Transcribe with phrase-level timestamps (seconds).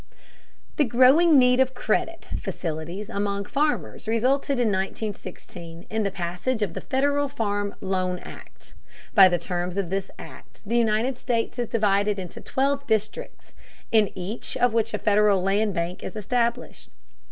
[0.77, 6.73] The growing need of credit facilities among farmers resulted in 1916 in the passage of
[6.73, 8.73] the Federal Farm Loan Act.
[9.13, 13.53] By the terms of this act, the United States is divided into twelve districts,
[13.91, 16.89] in each of which a Federal land bank is established.